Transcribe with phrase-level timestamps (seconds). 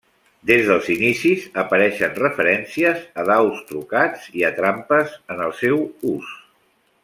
[0.51, 5.85] Des dels inicis apareixen referències a daus trucats i a trampes en el seu
[6.17, 6.35] ús.